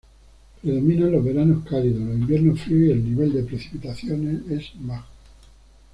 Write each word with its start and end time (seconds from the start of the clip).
Predominan 0.59 1.11
los 1.11 1.23
veranos 1.23 1.63
cálidos, 1.63 2.01
los 2.01 2.15
inviernos 2.17 2.59
fríos 2.61 2.89
y 2.89 2.91
el 2.93 3.05
nivel 3.07 3.33
de 3.33 3.43
precipitaciones 3.43 4.49
es 4.49 4.71
bajo. 4.79 5.05